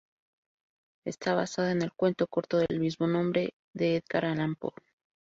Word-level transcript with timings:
Está 1.05 1.35
basada 1.35 1.69
en 1.71 1.83
el 1.83 1.93
cuento 1.93 2.25
corto 2.25 2.59
-del 2.59 2.79
mismo 2.79 3.05
nombre- 3.05 3.53
de 3.73 3.97
Edgar 3.97 4.25
Allan 4.25 4.55
Poe. 4.55 4.73